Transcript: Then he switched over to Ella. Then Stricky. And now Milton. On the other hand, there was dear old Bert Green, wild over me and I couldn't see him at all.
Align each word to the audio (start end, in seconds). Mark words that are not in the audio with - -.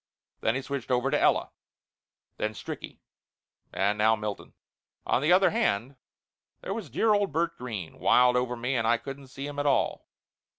Then 0.39 0.55
he 0.55 0.63
switched 0.63 0.89
over 0.89 1.11
to 1.11 1.19
Ella. 1.19 1.51
Then 2.37 2.53
Stricky. 2.53 2.97
And 3.71 3.99
now 3.99 4.15
Milton. 4.15 4.53
On 5.05 5.21
the 5.21 5.31
other 5.31 5.51
hand, 5.51 5.95
there 6.61 6.73
was 6.73 6.89
dear 6.89 7.13
old 7.13 7.31
Bert 7.31 7.55
Green, 7.55 7.99
wild 7.99 8.35
over 8.35 8.55
me 8.55 8.73
and 8.73 8.87
I 8.87 8.97
couldn't 8.97 9.27
see 9.27 9.45
him 9.45 9.59
at 9.59 9.67
all. 9.67 10.07